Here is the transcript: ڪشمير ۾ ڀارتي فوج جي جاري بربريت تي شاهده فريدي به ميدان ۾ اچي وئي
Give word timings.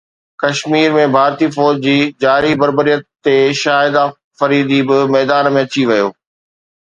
ڪشمير 0.41 0.89
۾ 0.99 1.01
ڀارتي 1.15 1.47
فوج 1.55 1.75
جي 1.85 1.97
جاري 2.23 2.51
بربريت 2.63 3.01
تي 3.27 3.35
شاهده 3.61 4.05
فريدي 4.39 4.79
به 4.87 4.97
ميدان 5.17 5.45
۾ 5.59 5.63
اچي 5.65 5.83
وئي 5.91 6.05